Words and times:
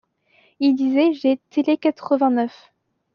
Il 0.59 0.73
disait: 0.73 1.13
J’ai 1.13 1.39
tété 1.51 1.77
quatre-vingt-neuf. 1.77 2.71